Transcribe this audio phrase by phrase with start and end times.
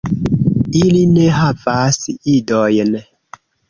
[0.79, 2.03] Ili ne havis
[2.39, 3.03] idojn.